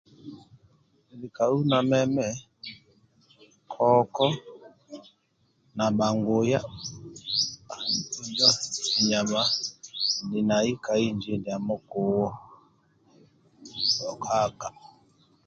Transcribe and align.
Nili 1.07 1.27
kau 1.37 1.57
na 1.71 1.77
meme 1.89 2.27
koko 3.73 4.27
na 5.77 5.85
bhanguya 5.97 6.59
injo 8.19 8.49
nyama 9.09 9.41
nili 10.25 10.39
nai 10.49 10.71
kanji 10.85 11.33
bhokaka 11.43 11.77
kuwo 11.89 12.27